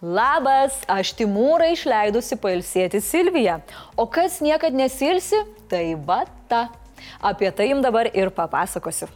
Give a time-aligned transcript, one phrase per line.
[0.00, 3.58] Labas, aš Timūrą išleidusi pailsėti Silviją.
[4.00, 5.36] O kas niekad nesilsi,
[5.68, 6.70] tai bata.
[7.20, 9.10] Apie tai jums dabar ir papasakosiu.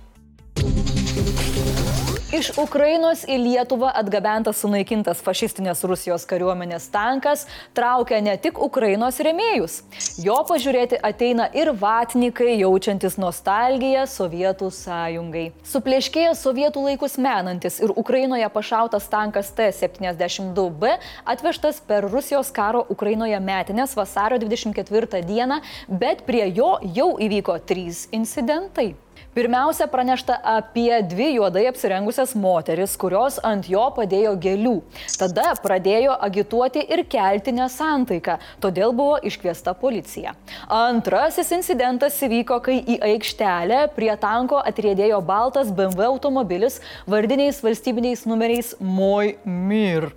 [2.35, 7.45] Iš Ukrainos į Lietuvą atgabentas sunaikintas fašistinės Rusijos kariuomenės tankas
[7.79, 9.77] traukia ne tik Ukrainos remėjus.
[10.19, 15.45] Jo pažiūrėti ateina ir vatnikai, jaučiantis nostalgiją Sovietų sąjungai.
[15.77, 20.97] Supleškėjęs sovietų laikus menantis ir Ukrainoje pašautas tankas T-72B
[21.37, 28.09] atvežtas per Rusijos karo Ukrainoje metinės vasario 24 dieną, bet prie jo jau įvyko trys
[28.11, 28.97] incidentai.
[29.35, 34.75] Pirmiausia, pranešta apie dvi juodai apsirengusias moteris, kurios ant jo padėjo gėlių.
[35.19, 40.37] Tada pradėjo agituoti ir kelti nesantaiką, todėl buvo iškviesta policija.
[40.71, 46.79] Antrasis incidentas įvyko, kai į aikštelę prie tanko atriedėjo baltas BMW automobilis
[47.11, 50.13] vardiniais valstybiniais numeriais Moj Mir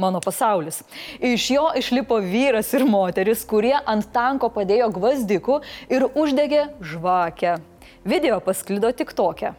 [0.00, 0.78] mano pasaulis.
[1.20, 5.58] Iš jo išlipo vyras ir moteris, kurie ant tanko padėjo gvazdikų
[5.92, 7.58] ir uždegė žvakę.
[8.04, 9.54] Video pasklido tik tokia.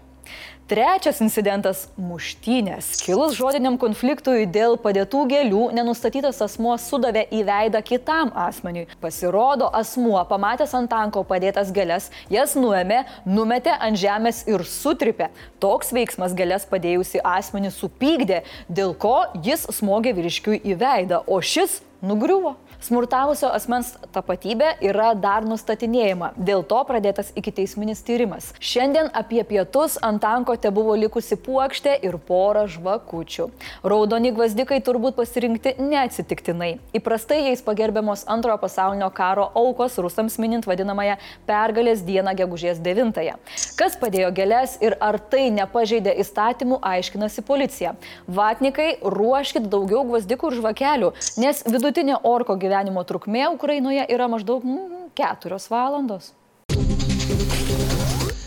[0.71, 2.93] Trečias incidentas- muštynės.
[3.03, 8.87] Kilus žodiniam konfliktui dėl padėtų gėlių, nenustatytas asmuo sudavė į veidą kitam asmeniui.
[9.01, 15.27] Pasirodo, asmuo, pamatęs ant tanko padėtas gėlės, jas nuėmė, numetė ant žemės ir sutripė.
[15.59, 21.81] Toks veiksmas gėlės padėjusi asmenį supykdė, dėl ko jis smogė vyriškiui į veidą, o šis
[22.01, 22.55] nugriuvo.
[22.81, 28.47] Smurtavusio asmens tapatybė yra dar nustatinėjama, dėl to pradėtas iki teisminis tyrimas.
[28.57, 33.45] Šiandien apie pietus ant tanko te buvo likusi puokštė ir pora žvakučių.
[33.85, 36.71] Raudoni gvazdikai turbūt pasirinkti neatsitiktinai.
[36.97, 43.37] Įprastai jais pagerbiamos antrojo pasaulinio karo aukos rusams minint vadinamąją pergalės dieną gegužės 9-ąją.
[43.77, 47.93] Kas padėjo gėlės ir ar tai nepažeidė įstatymų, aiškinasi policija.
[48.25, 51.13] Vatnikai, ruoškit daugiau gvazdikų ir žvakelių,
[51.45, 56.31] nes vidutinė orko gyvenimo gyvenimo trukmė Ukrainoje yra maždaug mm, keturios valandos.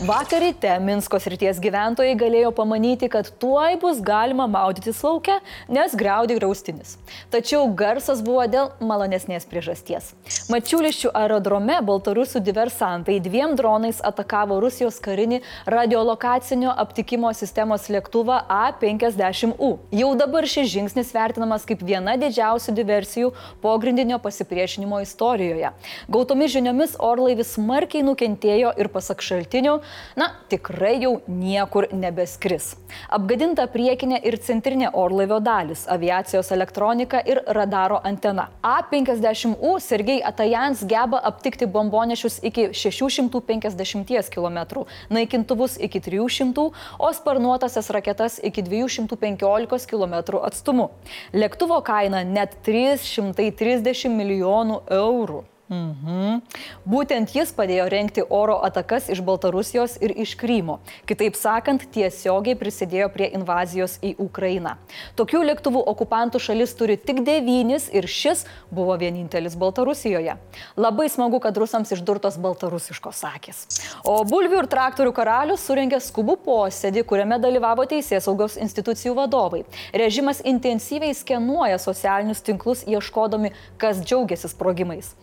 [0.04, 5.38] Vakar ryte Minsko srities gyventojai galėjo pamanyti, kad tuoj bus galima maudytis laukia,
[5.72, 6.98] nes greudė graustinis.
[7.32, 10.10] Tačiau garsas buvo dėl malonesnės priežasties.
[10.52, 15.38] Mačiuliščių aerodrome baltarusių diversantai dviem dronais atakavo Rusijos karinį
[15.72, 19.70] radiolokacinio aptikimo sistemos lėktuvą A-50U.
[19.88, 23.32] Jau dabar šis žingsnis vertinamas kaip viena didžiausių diversijų
[23.64, 25.72] pogrindinio pasipriešinimo istorijoje.
[26.12, 29.80] Gautomis žiniomis orlaivis smarkiai nukentėjo ir pasak šaltinių,
[30.16, 32.74] na, tikrai jau niekur nebeskris.
[33.10, 38.48] Apgadinta priekinė ir centrinė orlaivio dalis- aviacijos elektronika ir radaro antena.
[38.62, 48.40] A50U Sergei Atajans geba aptikti bombonešius iki 650 km, naikintuvus iki 300, o sparnuotasias raketas
[48.42, 50.90] iki 215 km atstumu.
[51.32, 55.44] Lėktuvo kaina net 330 milijonų eurų.
[55.74, 56.42] Mhm.
[56.88, 60.78] Būtent jis padėjo renkti oro atakas iš Baltarusijos ir iš Krymo.
[61.08, 64.76] Kitaip sakant, tiesiogiai prisidėjo prie invazijos į Ukrainą.
[65.18, 70.36] Tokių lėktuvų okupantų šalis turi tik devynis ir šis buvo vienintelis Baltarusijoje.
[70.76, 73.64] Labai smagu, kad rusams išdurtos baltarusiškos akis.
[74.04, 79.64] O bulvių ir traktorių karalius surengė skubų posėdį, kuriame dalyvavo teisės saugos institucijų vadovai.
[79.96, 85.14] Režimas intensyviai skenuoja socialinius tinklus ieškodami, kas džiaugiasi sprogimais.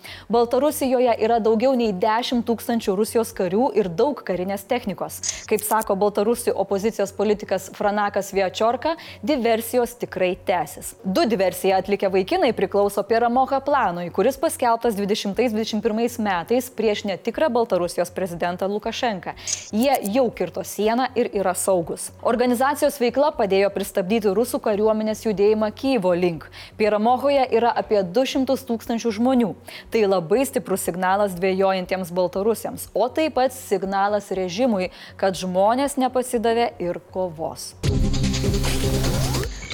[0.41, 5.19] Baltarusijoje yra daugiau nei 10 tūkstančių Rusijos karių ir daug karinės technikos.
[5.45, 10.95] Kaip sako Baltarusių opozicijos politikas Franakas Viečiorka, diversijos tikrai tęsis.
[11.05, 18.65] Du diversiją atlikę vaikinai priklauso Pieramocha planui, kuris paskelbtas 2021 metais prieš netikrą Baltarusijos prezidentą
[18.71, 19.35] Lukašenką.
[19.69, 22.09] Jie jau kirto sieną ir yra saugus.
[22.25, 26.49] Organizacijos veikla padėjo pristabdyti rusų kariuomenės judėjimą Kyvo link.
[26.81, 29.53] Pieramochoje yra apie 200 tūkstančių žmonių.
[29.93, 36.71] Tai labai labai stiprus signalas dvėjojantiems baltarusiams, o taip pat signalas režimui, kad žmonės nepasidavė
[36.79, 37.73] ir kovos.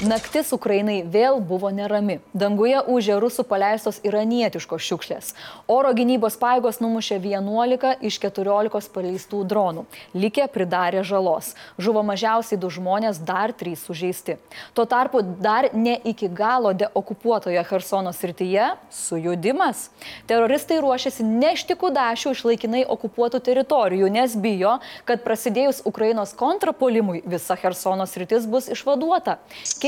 [0.08, 2.22] Naktis Ukrainai vėl buvo nerami.
[2.32, 5.34] Danguje užė rusų paleistos iranietiškos šiukšlės.
[5.68, 9.84] Oro gynybos paėgos numušė 11 iš 14 paleistų dronų.
[10.16, 11.50] Likė pridarė žalos.
[11.76, 14.38] Žuvo mažiausiai du žmonės, dar trys sužeisti.
[14.72, 19.90] Tuo tarpu dar ne iki galo deokupuotoje Hersono srityje sujudimas.
[20.32, 27.60] Teroristai ruošiasi nešti kudašių iš laikinai okupuotų teritorijų, nes bijo, kad prasidėjus Ukrainos kontrapolimui visa
[27.60, 29.42] Hersono sritis bus išvaduota.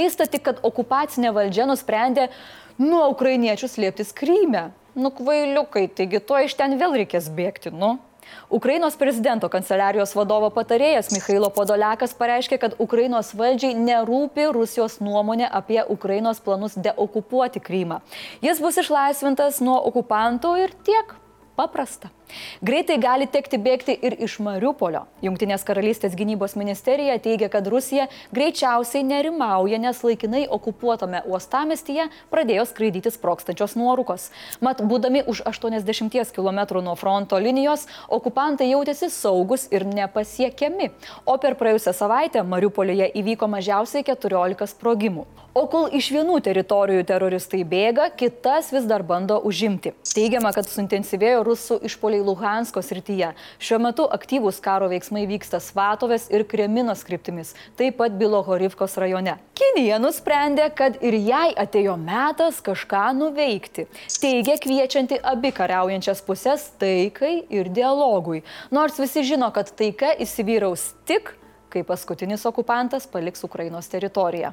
[0.09, 2.31] Keista tik, kad okupacinė valdžia nusprendė
[2.81, 4.71] nuo ukrainiečių slėptis Kryme.
[4.97, 8.00] Nu, kvailiukai, taigi to iš ten vėl reikės bėgti, nu.
[8.50, 15.83] Ukrainos prezidento kanceliarijos vadovo patarėjas Mikhailo Podoliakas pareiškė, kad Ukrainos valdžiai nerūpi Rusijos nuomonė apie
[15.85, 18.01] Ukrainos planus deokupuoti Krymą.
[18.41, 21.13] Jis bus išlaisvintas nuo okupantų ir tiek
[21.53, 22.09] paprasta.
[22.66, 25.06] Greitai gali tekti bėgti ir iš Mariupolio.
[25.26, 33.14] Junktinės karalystės gynybos ministerija teigia, kad Rusija greičiausiai nerimauja, nes laikinai okupuotame uostamestyje pradėjo skraidyti
[33.16, 34.30] sprokstančios nuorukos.
[34.66, 40.92] Mat, būdami už 80 km nuo fronto linijos, okupantai jautėsi saugus ir nepasiekiami.
[41.26, 45.28] O per praėjusią savaitę Mariupolioje įvyko mažiausiai 14 sprogimų.
[45.58, 49.96] O kol iš vienų teritorijų teroristai bėga, kitas vis dar bando užimti.
[50.14, 53.31] Teigiama, kad suintensyvėjo rusų išpoliai Luhansko srityje.
[53.63, 59.38] Šiuo metu aktyvūs karo veiksmai vyksta Svatovės ir Kreminos kryptimis, taip pat Bilohorivkos rajone.
[59.60, 63.88] Kinija nusprendė, kad ir jai atėjo metas kažką nuveikti.
[64.19, 68.44] Teigia kviečianti abi kariaujančias pusės taikai ir dialogui.
[68.75, 71.38] Nors visi žino, kad taika įsivyraus tik
[71.69, 74.51] kai paskutinis okupantas paliks Ukrainos teritoriją.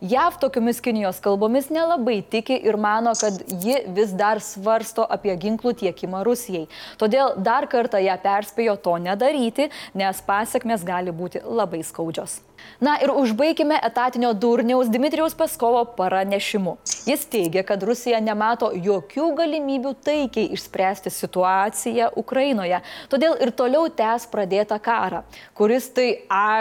[0.00, 5.76] JAV tokiomis Kinijos kalbomis nelabai tiki ir mano, kad ji vis dar svarsto apie ginklų
[5.82, 6.66] tiekimą Rusijai.
[7.00, 12.40] Todėl dar kartą ją perspėjo to nedaryti, nes pasiekmes gali būti labai skaudžios.
[12.80, 16.76] Na ir užbaigime etatinio durniaus Dmitrijaus Peskovo pranešimu.
[17.06, 22.80] Jis teigia, kad Rusija nemato jokių galimybių taikiai išspręsti situaciją Ukrainoje,
[23.12, 25.22] todėl ir toliau tęs pradėtą karą,
[25.56, 26.08] kuris tai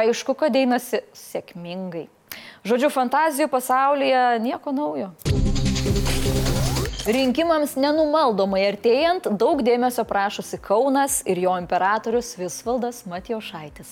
[0.01, 2.07] aišku, kad einasi sėkmingai.
[2.67, 5.11] Žodžiu, fantazijų pasaulyje nieko naujo.
[7.05, 13.91] Rinkimams nenumaldomai artėjant daug dėmesio prašosi Kaunas ir jo imperatorius Visvaldas Matijošaitis.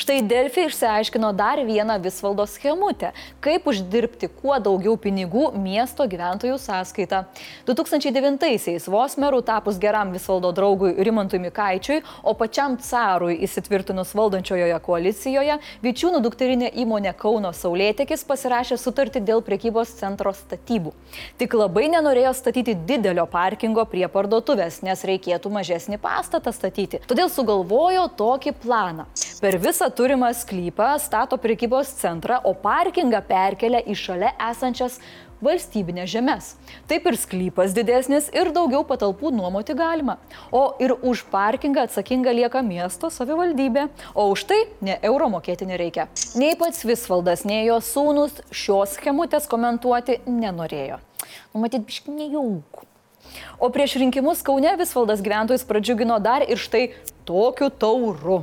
[0.00, 3.10] Štai Delfi išsiaiškino dar vieną Visvaldo schemutę-
[3.44, 7.26] kaip uždirbti kuo daugiau pinigų miesto gyventojų sąskaitą.
[7.66, 15.58] 2009-aisiais vos merų tapus geram Visvaldo draugui Rimantui Mikaičiui, o pačiam carui įsitvirtinus valdančiojoje koalicijoje,
[15.82, 20.92] Vyčiūnų dukterinė įmonė Kauno Saulėtekis pasirašė sutartį dėl priekybos centro statybų.
[21.36, 27.00] Tik labai nenorėjo statyti statyti didelio parkingo prie parduotuvės, nes reikėtų mažesnį pastatą statyti.
[27.02, 29.08] Todėl sugalvojo tokį planą.
[29.42, 35.00] Per visą turimą sklypą stato prekybos centrą, o parkingą perkelia į šalia esančias
[35.42, 36.52] valstybinės žemės.
[36.86, 40.14] Taip ir sklypas didesnis ir daugiau patalpų nuomoti galima.
[40.54, 46.06] O ir už parkingą atsakinga lieka miesto savivaldybė, o už tai ne euro mokėti nereikia.
[46.38, 51.02] Nei pats Visvaldas, nei jo sūnus šios schemutės komentuoti nenorėjo.
[51.54, 52.88] Matyt, biškai nejaukų.
[53.62, 56.88] O prieš rinkimus Kaune Visvaldas gyventojus pradžiugino dar ir štai
[57.28, 58.42] tokiu tauru.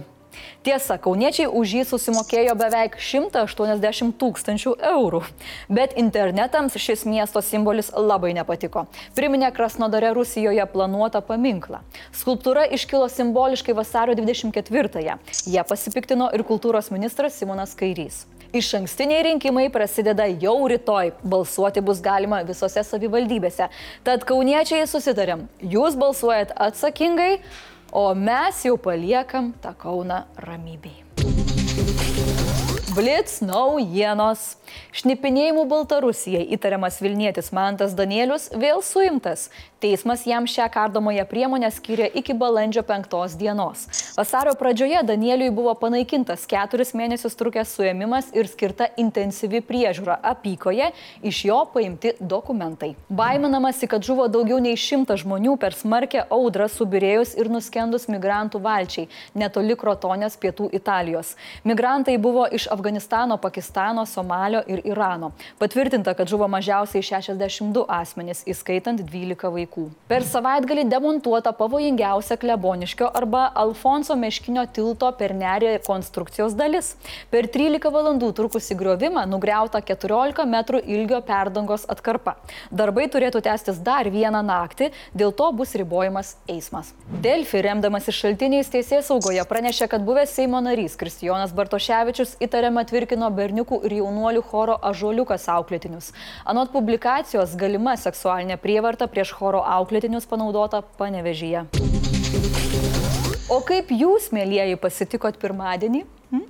[0.63, 5.21] Tiesa, kauniečiai už jį susimokėjo beveik 180 tūkstančių eurų.
[5.67, 8.85] Bet internetams šis miesto simbolis labai nepatiko.
[9.17, 11.81] Priminė Krasnodare Rusijoje planuotą paminklą.
[12.15, 15.19] Skulptūra iškilo simboliškai vasario 24-ąją.
[15.51, 18.23] Jie pasipiktino ir kultūros ministras Simonas Kairys.
[18.51, 21.13] Iš ankstiniai rinkimai prasideda jau rytoj.
[21.24, 23.69] Balsuoti bus galima visose savivaldybėse.
[24.03, 27.38] Tad kauniečiai susitarėm, jūs balsuojat atsakingai,
[27.95, 31.00] o mes jau paliekam tą Kauną ramybei.
[32.91, 34.57] Blitz naujienos.
[34.91, 39.47] Šnipinėjimu Baltarusijai įtariamas Vilnietis Mantas Danielius vėl suimtas.
[39.81, 43.88] Teismas jam šią kardomąją priemonę skiria iki balandžio 5 dienos.
[44.17, 50.91] Vasario pradžioje Danieliui buvo panaikintas keturis mėnesius trukęs suėmimas ir skirta intensyvi priežiūra apykoje,
[51.23, 52.91] iš jo paimti dokumentai.
[53.09, 59.07] Baiminamasi, kad žuvo daugiau nei šimtas žmonių per smarkę audrą subirėjus ir nuskendus migrantų valčiai
[59.33, 61.33] netoli Krotonės pietų Italijos.
[61.66, 62.81] Migrantai buvo iš Afganistano,
[63.38, 65.31] Pakistano, Somalio ir Irano.
[65.59, 69.85] Patvirtinta, kad žuvo mažiausiai 62 asmenys, įskaitant 12 vaikų.
[70.09, 76.95] Per savaitgalį demontuota pavojingiausia kleboniškio arba Alfonso Meškinio tilto per nerį konstrukcijos dalis.
[77.31, 82.35] Per 13 valandų trukusi griovimą nugriauta 14 m ilgio perdangos atkarpa.
[82.71, 86.92] Darbai turėtų tęstis dar vieną naktį, dėl to bus ribojamas eismas.
[87.23, 92.38] Delfi, remdamasi šaltiniais teisės saugoje, pranešė, kad buvęs Seimo narys Kristijonas Bartoševičius
[92.71, 96.13] įtariama tvirkino berniukų ir jaunuolių choro Ažuoliukas auklėtinius.
[96.45, 101.68] Anot publikacijos galima seksualinė prievarta prieš choro auklėtinius panaudota panevežyje.
[103.51, 106.06] O kaip jūs, mėlyjeji, pasitikot pirmadienį?
[106.31, 106.47] Hm?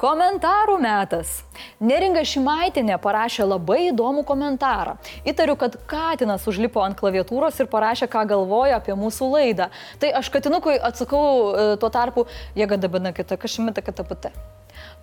[0.00, 1.49] Komentarų metas.
[1.80, 4.98] Neringa Šimaitinė parašė labai įdomų komentarą.
[5.24, 9.70] Įtariu, kad Katinas užlipo ant klaviatūros ir parašė, ką galvoja apie mūsų laidą.
[10.02, 12.26] Tai aš Katinukui atsakau e, tuo tarpu,
[12.58, 14.34] jėga dabina kita, kažmita kita pati.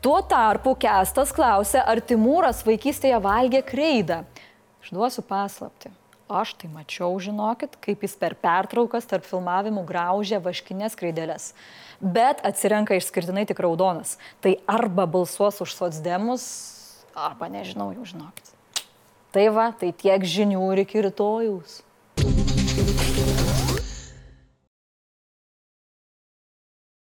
[0.05, 4.21] Tuo tarpu Kestas klausė, ar Timūras vaikystėje valgė kreidą.
[4.85, 5.96] Išduosiu paslapti.
[6.27, 11.53] Aš tai mačiau, žinokit, kaip jis per pertraukas tarp filmavimų graužė vaškinės kreidelės.
[12.03, 14.17] Bet atsirenka išskirtinai tik raudonas.
[14.43, 16.43] Tai arba balsuos už socdemus,
[17.15, 18.51] arba nežinau, jau žinokit.
[19.31, 21.79] Tai va, tai tiek žinių ir iki rytojus.